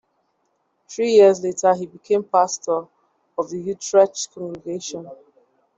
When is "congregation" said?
4.33-5.07